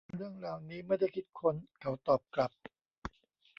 [0.15, 2.51] เรื่องราวนี้ไม่ได้คิดค้น เขาตอบกลับ